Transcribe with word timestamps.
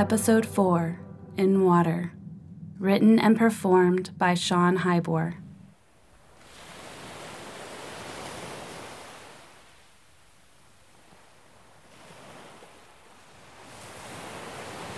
Episode 0.00 0.46
4 0.46 0.98
In 1.36 1.62
Water, 1.62 2.14
written 2.78 3.18
and 3.18 3.36
performed 3.36 4.16
by 4.16 4.32
Sean 4.32 4.78
Hybor. 4.78 5.34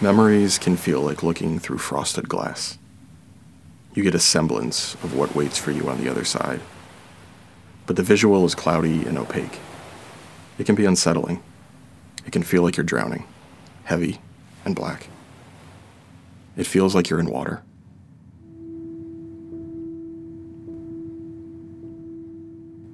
Memories 0.00 0.56
can 0.56 0.76
feel 0.76 1.00
like 1.00 1.24
looking 1.24 1.58
through 1.58 1.78
frosted 1.78 2.28
glass. 2.28 2.78
You 3.94 4.04
get 4.04 4.14
a 4.14 4.20
semblance 4.20 4.94
of 5.02 5.16
what 5.16 5.34
waits 5.34 5.58
for 5.58 5.72
you 5.72 5.88
on 5.88 6.00
the 6.00 6.08
other 6.08 6.24
side. 6.24 6.60
But 7.86 7.96
the 7.96 8.04
visual 8.04 8.44
is 8.44 8.54
cloudy 8.54 9.04
and 9.04 9.18
opaque. 9.18 9.58
It 10.60 10.66
can 10.66 10.76
be 10.76 10.86
unsettling. 10.86 11.42
It 12.24 12.30
can 12.30 12.44
feel 12.44 12.62
like 12.62 12.76
you're 12.76 12.84
drowning, 12.84 13.24
heavy 13.82 14.20
and 14.64 14.74
black. 14.74 15.08
It 16.56 16.66
feels 16.66 16.94
like 16.94 17.08
you're 17.08 17.20
in 17.20 17.30
water. 17.30 17.62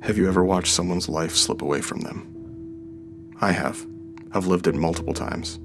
Have 0.02 0.16
you 0.16 0.28
ever 0.28 0.44
watched 0.44 0.72
someone's 0.72 1.08
life 1.08 1.34
slip 1.34 1.60
away 1.60 1.80
from 1.80 2.00
them? 2.00 3.36
I 3.40 3.52
have. 3.52 3.84
I've 4.32 4.46
lived 4.46 4.66
it 4.66 4.74
multiple 4.74 5.12
times. 5.12 5.58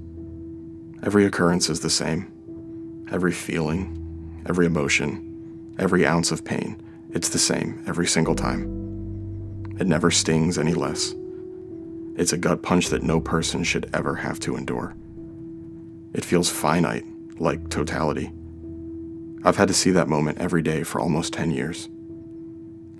Every 1.02 1.24
occurrence 1.24 1.70
is 1.70 1.80
the 1.80 1.90
same. 1.90 3.06
Every 3.10 3.32
feeling, 3.32 4.42
every 4.46 4.66
emotion, 4.66 5.74
every 5.78 6.06
ounce 6.06 6.30
of 6.30 6.44
pain, 6.44 6.80
it's 7.10 7.28
the 7.28 7.38
same 7.38 7.82
every 7.86 8.06
single 8.06 8.34
time. 8.34 8.64
It 9.78 9.86
never 9.86 10.10
stings 10.10 10.58
any 10.58 10.74
less. 10.74 11.14
It's 12.16 12.32
a 12.32 12.38
gut 12.38 12.62
punch 12.62 12.88
that 12.88 13.02
no 13.02 13.20
person 13.20 13.64
should 13.64 13.90
ever 13.94 14.14
have 14.14 14.40
to 14.40 14.56
endure. 14.56 14.94
It 16.14 16.24
feels 16.24 16.48
finite, 16.48 17.04
like 17.38 17.68
totality. 17.68 18.32
I've 19.44 19.56
had 19.56 19.68
to 19.68 19.74
see 19.74 19.90
that 19.90 20.08
moment 20.08 20.38
every 20.38 20.62
day 20.62 20.84
for 20.84 21.00
almost 21.00 21.34
10 21.34 21.50
years. 21.50 21.88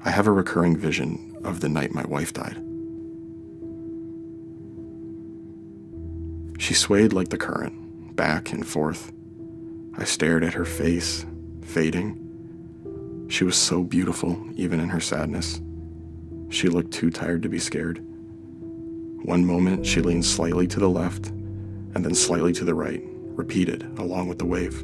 I 0.04 0.10
have 0.10 0.26
a 0.26 0.32
recurring 0.32 0.76
vision 0.76 1.34
of 1.44 1.60
the 1.60 1.68
night 1.68 1.94
my 1.94 2.04
wife 2.04 2.32
died. 2.34 2.60
She 6.58 6.74
swayed 6.74 7.12
like 7.12 7.28
the 7.28 7.38
current, 7.38 8.16
back 8.16 8.52
and 8.52 8.66
forth. 8.66 9.12
I 9.96 10.04
stared 10.04 10.42
at 10.42 10.54
her 10.54 10.64
face, 10.64 11.24
fading. 11.62 12.20
She 13.28 13.44
was 13.44 13.56
so 13.56 13.82
beautiful, 13.82 14.44
even 14.56 14.80
in 14.80 14.88
her 14.88 15.00
sadness. 15.00 15.60
She 16.50 16.68
looked 16.68 16.92
too 16.92 17.10
tired 17.10 17.42
to 17.42 17.48
be 17.48 17.58
scared. 17.58 18.04
One 19.24 19.46
moment, 19.46 19.86
she 19.86 20.02
leaned 20.02 20.26
slightly 20.26 20.66
to 20.66 20.80
the 20.80 20.90
left, 20.90 21.32
and 21.94 22.04
then 22.04 22.14
slightly 22.14 22.52
to 22.52 22.64
the 22.64 22.74
right, 22.74 23.02
repeated 23.04 23.82
along 23.98 24.28
with 24.28 24.38
the 24.38 24.46
wave. 24.46 24.82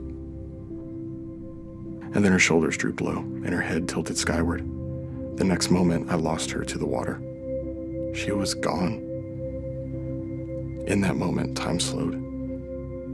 And 2.12 2.24
then 2.24 2.32
her 2.32 2.38
shoulders 2.38 2.76
drooped 2.76 3.00
low, 3.00 3.18
and 3.18 3.50
her 3.50 3.60
head 3.60 3.88
tilted 3.88 4.16
skyward. 4.16 4.60
The 5.36 5.44
next 5.44 5.70
moment, 5.70 6.10
I 6.10 6.16
lost 6.16 6.50
her 6.50 6.64
to 6.64 6.78
the 6.78 6.86
water. 6.86 7.20
She 8.14 8.32
was 8.32 8.54
gone. 8.54 9.06
In 10.86 11.00
that 11.02 11.16
moment, 11.16 11.56
time 11.56 11.78
slowed. 11.78 12.16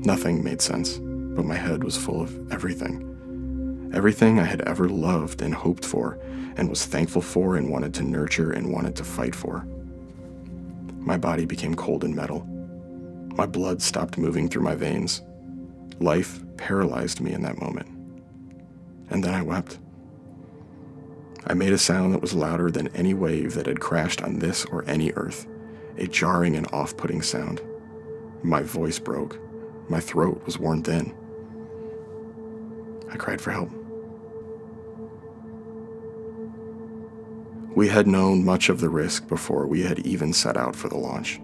Nothing 0.06 0.42
made 0.42 0.62
sense, 0.62 0.98
but 0.98 1.44
my 1.44 1.56
head 1.56 1.84
was 1.84 1.96
full 1.96 2.22
of 2.22 2.52
everything. 2.52 3.90
Everything 3.92 4.38
I 4.38 4.44
had 4.44 4.62
ever 4.62 4.88
loved 4.88 5.42
and 5.42 5.54
hoped 5.54 5.84
for, 5.84 6.18
and 6.56 6.70
was 6.70 6.86
thankful 6.86 7.22
for, 7.22 7.56
and 7.56 7.70
wanted 7.70 7.92
to 7.94 8.02
nurture 8.02 8.52
and 8.52 8.72
wanted 8.72 8.96
to 8.96 9.04
fight 9.04 9.34
for. 9.34 9.66
My 10.96 11.18
body 11.18 11.44
became 11.44 11.74
cold 11.74 12.02
and 12.02 12.16
metal. 12.16 12.46
My 13.36 13.44
blood 13.44 13.82
stopped 13.82 14.16
moving 14.16 14.48
through 14.48 14.62
my 14.62 14.74
veins. 14.74 15.20
Life 16.00 16.42
paralyzed 16.56 17.20
me 17.20 17.32
in 17.32 17.42
that 17.42 17.60
moment. 17.60 17.86
And 19.10 19.22
then 19.22 19.34
I 19.34 19.42
wept. 19.42 19.78
I 21.46 21.52
made 21.52 21.74
a 21.74 21.78
sound 21.78 22.14
that 22.14 22.22
was 22.22 22.32
louder 22.32 22.70
than 22.70 22.88
any 22.96 23.12
wave 23.12 23.54
that 23.54 23.66
had 23.66 23.78
crashed 23.78 24.22
on 24.22 24.38
this 24.38 24.64
or 24.64 24.88
any 24.88 25.12
earth, 25.12 25.46
a 25.98 26.06
jarring 26.06 26.56
and 26.56 26.66
off 26.72 26.96
putting 26.96 27.20
sound. 27.20 27.60
My 28.42 28.62
voice 28.62 28.98
broke. 28.98 29.38
My 29.90 30.00
throat 30.00 30.42
was 30.46 30.58
worn 30.58 30.82
thin. 30.82 31.14
I 33.12 33.16
cried 33.16 33.40
for 33.40 33.50
help. 33.50 33.70
We 37.76 37.88
had 37.88 38.06
known 38.06 38.46
much 38.46 38.70
of 38.70 38.80
the 38.80 38.88
risk 38.88 39.28
before 39.28 39.66
we 39.66 39.82
had 39.82 39.98
even 40.00 40.32
set 40.32 40.56
out 40.56 40.74
for 40.74 40.88
the 40.88 40.96
launch. 40.96 41.38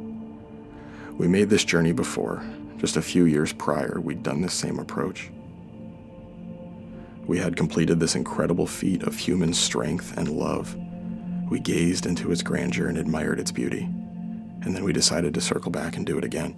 We 1.19 1.29
made 1.29 1.51
this 1.51 1.65
journey 1.65 1.93
before. 1.93 2.43
Just 2.79 2.97
a 2.97 3.03
few 3.03 3.27
years 3.27 3.53
prior, 3.53 4.01
we'd 4.01 4.23
done 4.23 4.41
the 4.41 4.51
same 4.51 4.79
approach. 4.79 5.31
We 7.27 7.39
had 7.39 7.57
completed 7.57 8.01
this 8.01 8.17
incredible 8.17 8.67
feat 8.67 9.05
of 9.05 9.17
human 9.17 9.53
strength 9.55 10.17
and 10.17 10.29
love. 10.29 10.77
We 11.49 11.61
gazed 11.61 12.07
into 12.07 12.33
its 12.33 12.43
grandeur 12.43 12.89
and 12.89 12.99
admired 12.99 13.39
its 13.39 13.53
beauty. 13.53 13.83
And 14.63 14.75
then 14.75 14.85
we 14.85 14.93
decided 14.93 15.35
to 15.35 15.41
circle 15.41 15.71
back 15.71 15.97
and 15.97 16.05
do 16.05 16.19
it 16.19 16.25
again. 16.25 16.57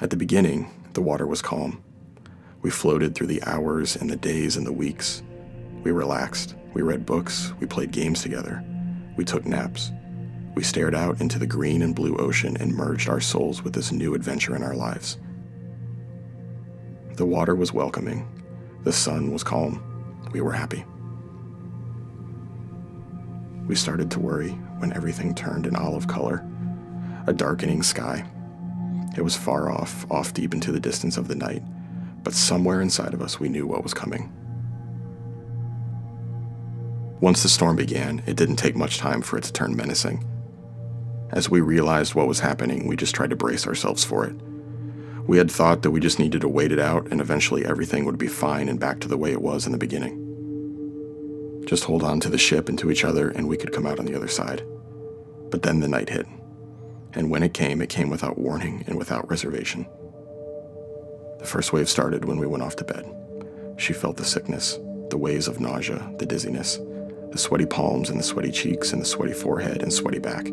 At 0.00 0.10
the 0.10 0.16
beginning, 0.16 0.70
the 0.94 1.02
water 1.02 1.26
was 1.26 1.42
calm. 1.42 1.82
We 2.62 2.70
floated 2.70 3.14
through 3.14 3.28
the 3.28 3.42
hours 3.44 3.96
and 3.96 4.10
the 4.10 4.16
days 4.16 4.56
and 4.56 4.66
the 4.66 4.72
weeks. 4.72 5.22
We 5.82 5.92
relaxed. 5.92 6.56
We 6.74 6.82
read 6.82 7.06
books. 7.06 7.52
We 7.60 7.66
played 7.66 7.90
games 7.90 8.22
together. 8.22 8.62
We 9.16 9.24
took 9.24 9.46
naps. 9.46 9.92
We 10.54 10.62
stared 10.62 10.94
out 10.94 11.20
into 11.20 11.38
the 11.38 11.46
green 11.46 11.82
and 11.82 11.94
blue 11.94 12.16
ocean 12.16 12.56
and 12.58 12.74
merged 12.74 13.08
our 13.08 13.20
souls 13.20 13.62
with 13.62 13.72
this 13.72 13.92
new 13.92 14.14
adventure 14.14 14.56
in 14.56 14.62
our 14.62 14.74
lives. 14.74 15.18
The 17.14 17.26
water 17.26 17.54
was 17.54 17.72
welcoming. 17.72 18.26
The 18.84 18.92
sun 18.92 19.32
was 19.32 19.44
calm. 19.44 19.82
We 20.32 20.40
were 20.40 20.52
happy. 20.52 20.84
We 23.66 23.74
started 23.74 24.10
to 24.12 24.20
worry 24.20 24.50
when 24.78 24.92
everything 24.92 25.34
turned 25.34 25.66
an 25.66 25.76
olive 25.76 26.08
color, 26.08 26.44
a 27.26 27.32
darkening 27.32 27.82
sky, 27.82 28.28
it 29.16 29.22
was 29.22 29.36
far 29.36 29.70
off, 29.70 30.10
off 30.10 30.32
deep 30.32 30.54
into 30.54 30.72
the 30.72 30.80
distance 30.80 31.16
of 31.16 31.28
the 31.28 31.34
night, 31.34 31.62
but 32.22 32.32
somewhere 32.32 32.80
inside 32.80 33.12
of 33.12 33.22
us 33.22 33.40
we 33.40 33.48
knew 33.48 33.66
what 33.66 33.82
was 33.82 33.94
coming. 33.94 34.32
Once 37.20 37.42
the 37.42 37.48
storm 37.48 37.76
began, 37.76 38.22
it 38.26 38.36
didn't 38.36 38.56
take 38.56 38.76
much 38.76 38.98
time 38.98 39.20
for 39.20 39.36
it 39.36 39.44
to 39.44 39.52
turn 39.52 39.76
menacing. 39.76 40.24
As 41.32 41.48
we 41.48 41.60
realized 41.60 42.14
what 42.14 42.26
was 42.26 42.40
happening, 42.40 42.86
we 42.86 42.96
just 42.96 43.14
tried 43.14 43.30
to 43.30 43.36
brace 43.36 43.66
ourselves 43.66 44.04
for 44.04 44.24
it. 44.24 44.34
We 45.26 45.38
had 45.38 45.50
thought 45.50 45.82
that 45.82 45.92
we 45.92 46.00
just 46.00 46.18
needed 46.18 46.40
to 46.40 46.48
wait 46.48 46.72
it 46.72 46.80
out 46.80 47.06
and 47.10 47.20
eventually 47.20 47.64
everything 47.64 48.04
would 48.04 48.18
be 48.18 48.26
fine 48.26 48.68
and 48.68 48.80
back 48.80 49.00
to 49.00 49.08
the 49.08 49.16
way 49.16 49.30
it 49.30 49.42
was 49.42 49.64
in 49.64 49.72
the 49.72 49.78
beginning. 49.78 51.62
Just 51.66 51.84
hold 51.84 52.02
on 52.02 52.18
to 52.20 52.28
the 52.28 52.38
ship 52.38 52.68
and 52.68 52.78
to 52.80 52.90
each 52.90 53.04
other 53.04 53.30
and 53.30 53.46
we 53.46 53.56
could 53.56 53.72
come 53.72 53.86
out 53.86 54.00
on 54.00 54.06
the 54.06 54.16
other 54.16 54.26
side. 54.26 54.64
But 55.50 55.62
then 55.62 55.80
the 55.80 55.88
night 55.88 56.08
hit 56.08 56.26
and 57.12 57.30
when 57.30 57.42
it 57.42 57.54
came, 57.54 57.82
it 57.82 57.88
came 57.88 58.10
without 58.10 58.38
warning 58.38 58.84
and 58.86 58.96
without 58.96 59.28
reservation. 59.28 59.86
The 61.38 61.46
first 61.46 61.72
wave 61.72 61.88
started 61.88 62.24
when 62.24 62.38
we 62.38 62.46
went 62.46 62.62
off 62.62 62.76
to 62.76 62.84
bed. 62.84 63.06
She 63.78 63.92
felt 63.92 64.16
the 64.16 64.24
sickness, 64.24 64.78
the 65.10 65.18
waves 65.18 65.48
of 65.48 65.60
nausea, 65.60 66.12
the 66.18 66.26
dizziness, 66.26 66.78
the 67.32 67.38
sweaty 67.38 67.66
palms 67.66 68.10
and 68.10 68.18
the 68.18 68.24
sweaty 68.24 68.50
cheeks 68.50 68.92
and 68.92 69.00
the 69.00 69.06
sweaty 69.06 69.32
forehead 69.32 69.82
and 69.82 69.92
sweaty 69.92 70.18
back. 70.18 70.46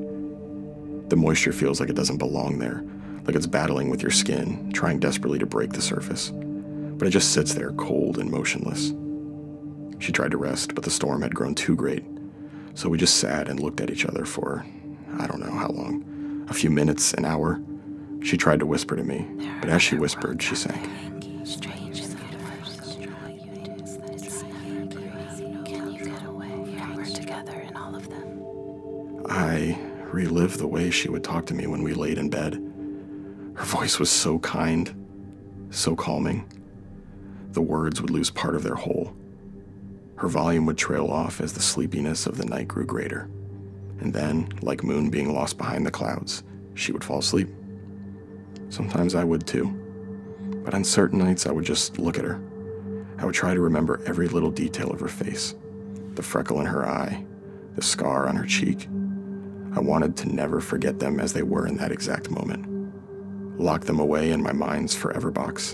The 1.07 1.15
moisture 1.15 1.53
feels 1.53 1.79
like 1.79 1.89
it 1.89 1.95
doesn't 1.95 2.17
belong 2.17 2.59
there, 2.59 2.83
like 3.25 3.35
it's 3.35 3.47
battling 3.47 3.89
with 3.89 4.01
your 4.01 4.11
skin, 4.11 4.71
trying 4.73 4.99
desperately 4.99 5.39
to 5.39 5.45
break 5.45 5.71
the 5.71 5.81
surface. 5.81 6.31
But 6.33 7.07
it 7.07 7.11
just 7.11 7.33
sits 7.33 7.53
there 7.53 7.71
cold 7.73 8.17
and 8.17 8.29
motionless. 8.29 8.93
She 9.99 10.11
tried 10.11 10.31
to 10.31 10.37
rest, 10.37 10.75
but 10.75 10.83
the 10.83 10.91
storm 10.91 11.21
had 11.21 11.33
grown 11.33 11.55
too 11.55 11.75
great. 11.75 12.03
So 12.73 12.89
we 12.89 12.97
just 12.97 13.17
sat 13.17 13.47
and 13.47 13.59
looked 13.59 13.81
at 13.81 13.89
each 13.89 14.05
other 14.05 14.25
for 14.25 14.65
I 15.17 15.27
don't 15.27 15.39
know 15.39 15.51
how 15.51 15.69
long 15.69 16.45
a 16.49 16.53
few 16.53 16.69
minutes, 16.69 17.13
an 17.13 17.25
hour. 17.25 17.61
She 18.21 18.37
tried 18.37 18.59
to 18.59 18.65
whisper 18.65 18.95
to 18.95 19.03
me, 19.03 19.27
but 19.61 19.69
as 19.69 19.81
she 19.81 19.95
whispered, 19.95 20.41
she 20.41 20.55
sank. 20.55 20.89
I 29.29 29.77
relived 30.13 30.59
the 30.59 30.67
way 30.67 30.89
she 30.89 31.09
would 31.09 31.23
talk 31.23 31.45
to 31.47 31.53
me 31.53 31.67
when 31.67 31.83
we 31.83 31.93
laid 31.93 32.17
in 32.17 32.29
bed. 32.29 32.53
Her 33.55 33.65
voice 33.65 33.99
was 33.99 34.09
so 34.09 34.39
kind, 34.39 34.93
so 35.69 35.95
calming. 35.95 36.51
The 37.51 37.61
words 37.61 38.01
would 38.01 38.11
lose 38.11 38.29
part 38.29 38.55
of 38.55 38.63
their 38.63 38.75
whole. 38.75 39.15
Her 40.15 40.27
volume 40.27 40.65
would 40.65 40.77
trail 40.77 41.07
off 41.07 41.41
as 41.41 41.53
the 41.53 41.61
sleepiness 41.61 42.25
of 42.25 42.37
the 42.37 42.45
night 42.45 42.67
grew 42.67 42.85
greater 42.85 43.29
and 43.99 44.13
then, 44.13 44.49
like 44.61 44.83
Moon 44.83 45.09
being 45.09 45.33
lost 45.33 45.57
behind 45.57 45.85
the 45.85 45.91
clouds, 45.91 46.43
she 46.75 46.91
would 46.91 47.03
fall 47.03 47.19
asleep. 47.19 47.49
Sometimes 48.69 49.15
I 49.15 49.23
would 49.23 49.47
too. 49.47 49.65
But 50.63 50.73
on 50.73 50.83
certain 50.83 51.19
nights, 51.19 51.45
I 51.45 51.51
would 51.51 51.65
just 51.65 51.97
look 51.97 52.17
at 52.17 52.25
her. 52.25 52.41
I 53.17 53.25
would 53.25 53.33
try 53.33 53.53
to 53.53 53.61
remember 53.61 54.01
every 54.05 54.27
little 54.27 54.51
detail 54.51 54.91
of 54.91 54.99
her 54.99 55.07
face 55.07 55.55
the 56.13 56.23
freckle 56.23 56.59
in 56.59 56.65
her 56.65 56.83
eye, 56.83 57.23
the 57.75 57.81
scar 57.81 58.27
on 58.27 58.35
her 58.35 58.45
cheek. 58.45 58.87
I 59.77 59.79
wanted 59.79 60.17
to 60.17 60.33
never 60.33 60.59
forget 60.59 60.97
them 60.97 61.19
as 61.19 61.33
they 61.33 61.43
were 61.43 61.67
in 61.67 61.77
that 61.77 61.91
exact 61.91 62.31
moment. 62.31 62.65
lock 63.59 63.85
them 63.85 63.99
away 63.99 64.31
in 64.31 64.41
my 64.41 64.51
mind's 64.51 64.95
forever 64.95 65.29
box. 65.29 65.73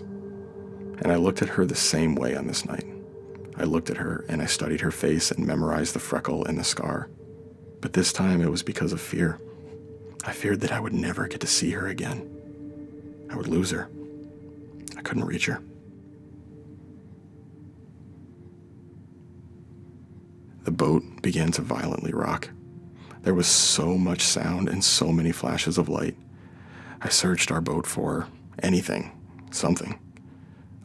And 1.00 1.08
I 1.08 1.16
looked 1.16 1.42
at 1.42 1.48
her 1.48 1.66
the 1.66 1.74
same 1.74 2.16
way 2.16 2.36
on 2.36 2.48
this 2.48 2.66
night. 2.66 2.86
I 3.56 3.64
looked 3.64 3.90
at 3.90 3.98
her 3.98 4.26
and 4.28 4.42
I 4.42 4.46
studied 4.46 4.82
her 4.82 4.92
face 4.92 5.32
and 5.32 5.48
memorized 5.48 5.96
the 5.96 6.00
freckle 6.00 6.44
and 6.44 6.58
the 6.58 6.66
scar. 6.66 7.10
But 7.80 7.94
this 7.94 8.12
time 8.12 8.42
it 8.42 8.52
was 8.52 8.62
because 8.62 8.92
of 8.92 9.00
fear. 9.00 9.40
I 10.26 10.34
feared 10.34 10.60
that 10.62 10.74
I 10.74 10.82
would 10.82 10.94
never 10.94 11.28
get 11.30 11.40
to 11.40 11.48
see 11.48 11.72
her 11.72 11.88
again. 11.88 12.30
I 13.30 13.38
would 13.38 13.48
lose 13.48 13.72
her. 13.72 13.90
I 14.98 15.02
couldn't 15.02 15.26
reach 15.26 15.46
her. 15.46 15.62
The 20.64 20.72
boat 20.72 21.04
began 21.22 21.54
to 21.54 21.62
violently 21.62 22.12
rock. 22.12 22.50
There 23.24 23.34
was 23.34 23.48
so 23.48 23.98
much 23.98 24.22
sound 24.22 24.68
and 24.68 24.84
so 24.84 25.12
many 25.14 25.32
flashes 25.32 25.78
of 25.78 25.88
light. 25.88 26.18
I 27.02 27.08
searched 27.08 27.52
our 27.52 27.62
boat 27.62 27.88
for 27.88 28.28
anything, 28.62 29.18
something. 29.50 29.98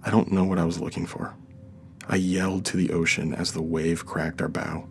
I 0.04 0.10
don't 0.10 0.30
know 0.30 0.44
what 0.44 0.58
I 0.58 0.64
was 0.64 0.80
looking 0.80 1.04
for. 1.04 1.34
I 2.08 2.14
yelled 2.14 2.64
to 2.66 2.76
the 2.76 2.92
ocean 2.92 3.34
as 3.34 3.52
the 3.52 3.62
wave 3.62 4.06
cracked 4.06 4.40
our 4.40 4.48
bow. 4.48 4.86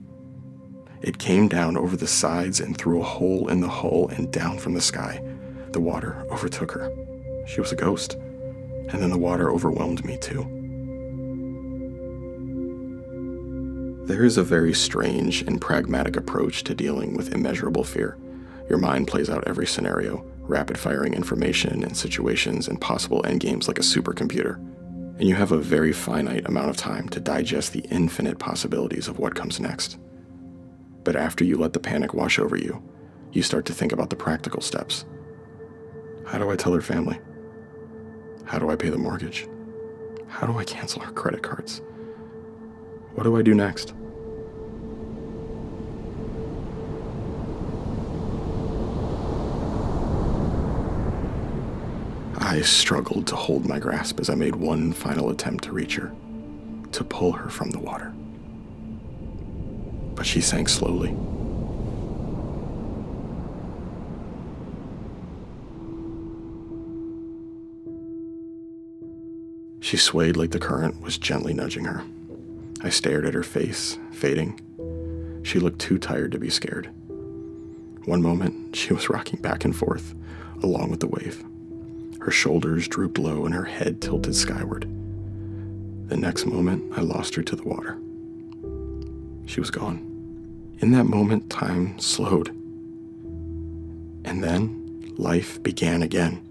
It 1.01 1.19
came 1.19 1.47
down 1.47 1.77
over 1.77 1.95
the 1.95 2.05
sides 2.05 2.59
and 2.59 2.77
through 2.77 2.99
a 2.99 3.05
hole 3.05 3.47
in 3.47 3.61
the 3.61 3.69
hull 3.69 4.09
and 4.09 4.29
down 4.31 4.57
from 4.57 4.73
the 4.73 4.81
sky. 4.81 5.23
The 5.71 5.79
water 5.79 6.25
overtook 6.29 6.73
her. 6.73 6.91
She 7.47 7.61
was 7.61 7.71
a 7.71 7.77
ghost. 7.77 8.15
And 8.89 9.01
then 9.01 9.09
the 9.09 9.17
water 9.17 9.51
overwhelmed 9.51 10.03
me 10.03 10.17
too. 10.17 10.56
There 14.07 14.23
is 14.23 14.37
a 14.37 14.43
very 14.43 14.73
strange 14.73 15.41
and 15.41 15.59
pragmatic 15.59 16.15
approach 16.15 16.63
to 16.63 16.73
dealing 16.73 17.17
with 17.17 17.33
immeasurable 17.33 17.83
fear. 17.83 18.17
Your 18.69 18.77
mind 18.77 19.09
plays 19.09 19.29
out 19.29 19.45
every 19.45 19.67
scenario, 19.67 20.25
rapid 20.43 20.77
firing 20.77 21.13
information 21.13 21.83
and 21.83 21.95
situations 21.95 22.69
and 22.69 22.79
possible 22.79 23.21
endgames 23.23 23.67
like 23.67 23.79
a 23.79 23.81
supercomputer. 23.81 24.55
And 25.19 25.27
you 25.27 25.35
have 25.35 25.51
a 25.51 25.57
very 25.57 25.91
finite 25.91 26.47
amount 26.47 26.69
of 26.69 26.77
time 26.77 27.09
to 27.09 27.19
digest 27.19 27.73
the 27.73 27.85
infinite 27.91 28.39
possibilities 28.39 29.09
of 29.09 29.19
what 29.19 29.35
comes 29.35 29.59
next. 29.59 29.97
But 31.03 31.17
after 31.17 31.43
you 31.43 31.57
let 31.57 31.73
the 31.73 31.79
panic 31.81 32.13
wash 32.13 32.39
over 32.39 32.55
you, 32.55 32.81
you 33.33 33.43
start 33.43 33.65
to 33.65 33.73
think 33.73 33.91
about 33.91 34.09
the 34.09 34.15
practical 34.15 34.61
steps. 34.61 35.03
How 36.25 36.37
do 36.37 36.49
I 36.49 36.55
tell 36.55 36.71
her 36.71 36.81
family? 36.81 37.19
How 38.45 38.57
do 38.57 38.69
I 38.69 38.77
pay 38.77 38.87
the 38.87 38.97
mortgage? 38.97 39.49
How 40.29 40.47
do 40.47 40.57
I 40.57 40.63
cancel 40.63 41.01
her 41.01 41.11
credit 41.11 41.43
cards? 41.43 41.81
What 43.15 43.23
do 43.23 43.35
I 43.35 43.41
do 43.41 43.55
next? 43.55 43.95
I 52.47 52.61
struggled 52.61 53.27
to 53.27 53.35
hold 53.35 53.67
my 53.67 53.77
grasp 53.77 54.21
as 54.21 54.29
I 54.29 54.35
made 54.35 54.55
one 54.55 54.93
final 54.93 55.29
attempt 55.31 55.65
to 55.65 55.73
reach 55.73 55.97
her, 55.97 56.13
to 56.93 57.03
pull 57.03 57.33
her 57.33 57.49
from 57.49 57.71
the 57.71 57.79
water. 57.79 58.13
But 60.15 60.25
she 60.25 60.39
sank 60.39 60.69
slowly. 60.69 61.09
She 69.81 69.97
swayed 69.97 70.37
like 70.37 70.51
the 70.51 70.57
current 70.57 71.01
was 71.01 71.17
gently 71.17 71.53
nudging 71.53 71.83
her. 71.83 72.01
I 72.79 72.91
stared 72.91 73.25
at 73.25 73.33
her 73.33 73.43
face, 73.43 73.99
fading. 74.13 74.61
She 75.43 75.59
looked 75.59 75.79
too 75.79 75.97
tired 75.97 76.31
to 76.31 76.39
be 76.39 76.49
scared. 76.49 76.89
One 78.05 78.21
moment, 78.21 78.73
she 78.73 78.93
was 78.93 79.09
rocking 79.09 79.41
back 79.41 79.65
and 79.65 79.75
forth, 79.75 80.15
along 80.63 80.91
with 80.91 81.01
the 81.01 81.07
wave. 81.07 81.43
Her 82.27 82.31
shoulders 82.31 82.89
drooped 82.89 83.17
low 83.17 83.45
and 83.45 83.55
her 83.55 83.63
head 83.63 84.01
tilted 84.01 84.35
skyward. 84.35 84.81
The 86.09 86.17
next 86.17 86.45
moment, 86.45 86.91
I 86.97 86.99
lost 86.99 87.35
her 87.35 87.41
to 87.41 87.55
the 87.55 87.63
water. 87.63 87.97
She 89.45 89.61
was 89.61 89.71
gone. 89.71 89.99
In 90.79 90.91
that 90.91 91.05
moment, 91.05 91.49
time 91.49 91.97
slowed. 91.99 92.49
And 94.25 94.43
then, 94.43 95.13
life 95.17 95.63
began 95.63 96.01
again. 96.01 96.41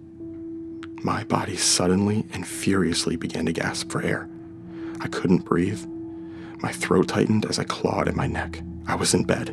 My 1.02 1.24
body 1.24 1.56
suddenly 1.56 2.24
and 2.32 2.46
furiously 2.46 3.16
began 3.16 3.44
to 3.44 3.52
gasp 3.52 3.92
for 3.92 4.00
air. 4.00 4.30
I 5.02 5.08
couldn't 5.08 5.44
breathe. 5.44 5.84
My 6.62 6.72
throat 6.72 7.08
tightened 7.08 7.44
as 7.44 7.58
I 7.58 7.64
clawed 7.64 8.08
at 8.08 8.16
my 8.16 8.26
neck. 8.26 8.62
I 8.86 8.94
was 8.94 9.12
in 9.12 9.24
bed, 9.24 9.50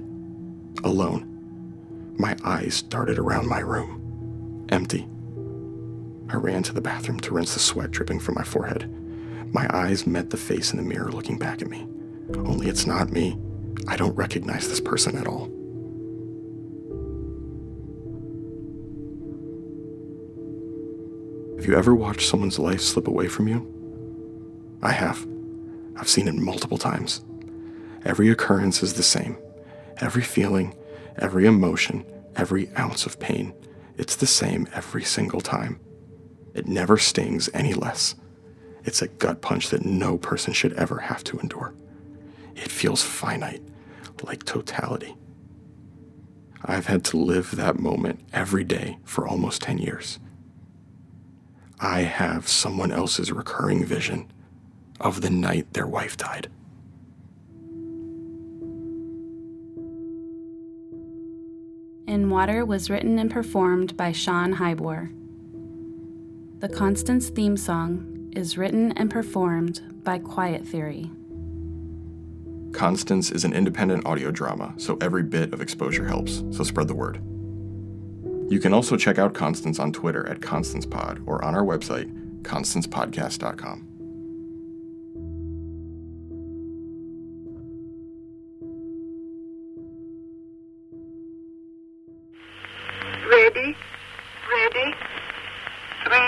alone. 0.86 2.16
My 2.18 2.38
eyes 2.46 2.82
darted 2.82 3.20
around 3.20 3.50
my 3.50 3.60
room, 3.60 4.66
empty. 4.70 5.06
I 6.30 6.36
ran 6.36 6.64
to 6.64 6.74
the 6.74 6.82
bathroom 6.82 7.20
to 7.22 7.34
rinse 7.34 7.54
the 7.54 7.60
sweat 7.60 7.92
dripping 7.92 8.20
from 8.20 8.36
my 8.36 8.44
forehead. 8.44 8.90
My 9.54 9.68
eyes 9.72 10.08
met 10.08 10.30
the 10.30 10.38
face 10.38 10.72
in 10.72 10.78
the 10.78 10.84
mirror 10.84 11.12
looking 11.12 11.38
back 11.38 11.62
at 11.62 11.70
me. 11.70 11.88
Only 12.36 12.68
it's 12.68 12.88
not 12.88 13.12
me. 13.12 13.38
I 13.88 13.98
don't 13.98 14.16
recognize 14.16 14.68
this 14.68 14.80
person 14.80 15.18
at 15.18 15.28
all. 15.28 15.52
Have 21.58 21.70
you 21.70 21.78
ever 21.78 21.96
watched 21.96 22.28
someone's 22.28 22.60
life 22.60 22.82
slip 22.82 23.08
away 23.08 23.28
from 23.28 23.48
you? 23.48 23.70
I 24.82 24.92
have. 24.92 25.26
I've 25.96 26.10
seen 26.10 26.28
it 26.28 26.36
multiple 26.36 26.78
times. 26.78 27.24
Every 28.04 28.30
occurrence 28.30 28.84
is 28.84 28.96
the 28.96 29.04
same. 29.04 29.38
Every 29.98 30.24
feeling, 30.24 30.76
every 31.18 31.46
emotion, 31.46 32.06
every 32.36 32.70
ounce 32.78 33.06
of 33.06 33.20
pain, 33.20 33.54
it's 33.98 34.16
the 34.16 34.28
same 34.28 34.68
every 34.74 35.04
single 35.04 35.40
time. 35.40 35.80
It 36.54 36.68
never 36.68 36.98
stings 36.98 37.50
any 37.54 37.74
less. 37.74 38.16
It's 38.84 39.02
a 39.02 39.08
gut 39.08 39.42
punch 39.42 39.70
that 39.70 39.86
no 39.86 40.18
person 40.18 40.54
should 40.54 40.74
ever 40.74 41.00
have 41.00 41.24
to 41.26 41.40
endure. 41.40 41.74
It 42.56 42.72
feels 42.72 43.02
finite, 43.02 43.64
like 44.24 44.44
totality. 44.44 45.16
I've 46.64 46.86
had 46.86 47.04
to 47.06 47.18
live 47.18 47.56
that 47.56 47.80
moment 47.80 48.20
every 48.32 48.64
day 48.64 48.98
for 49.04 49.28
almost 49.28 49.62
10 49.64 49.80
years. 49.80 50.20
I 51.80 52.02
have 52.02 52.48
someone 52.48 52.92
else's 52.92 53.32
recurring 53.32 53.84
vision 53.84 54.32
of 55.00 55.22
the 55.22 55.30
night 55.30 55.74
their 55.74 55.88
wife 55.88 56.16
died. 56.16 56.48
In 62.08 62.30
Water 62.30 62.64
was 62.64 62.90
written 62.90 63.18
and 63.18 63.32
performed 63.32 63.98
by 63.98 64.12
Sean 64.12 64.56
Hybor. 64.56 65.23
The 66.64 66.70
Constance 66.70 67.28
theme 67.28 67.58
song 67.58 68.32
is 68.38 68.58
written 68.58 68.94
and 68.94 69.12
performed 69.12 69.82
by 70.06 70.18
Quiet 70.18 70.66
Theory. 70.66 71.12
Constance 72.72 73.32
is 73.32 73.44
an 73.44 73.52
independent 73.52 74.06
audio 74.06 74.32
drama, 74.32 74.74
so 74.78 74.98
every 75.02 75.24
bit 75.24 75.52
of 75.52 75.60
exposure 75.60 76.08
helps, 76.08 76.42
so 76.52 76.64
spread 76.64 76.88
the 76.88 76.96
word. 76.96 77.18
You 78.50 78.62
can 78.62 78.74
also 78.74 78.96
check 78.96 79.20
out 79.20 79.34
Constance 79.34 79.78
on 79.78 79.92
Twitter 79.92 80.26
at 80.30 80.40
ConstancePod 80.40 81.24
or 81.26 81.44
on 81.44 81.54
our 81.54 81.66
website, 81.66 82.10
constancepodcast.com. 82.44 83.88
Ready, 93.30 93.76
ready, 94.50 94.96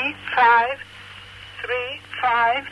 three 0.05 0.15
five 0.35 0.77
three 1.63 1.99
five 2.21 2.63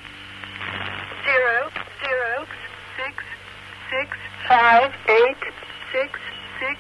zero 1.25 1.69
zero 2.05 2.45
six 2.95 3.23
six 3.89 4.17
five 4.47 4.91
eight 5.09 5.37
six 5.91 6.19
six 6.59 6.79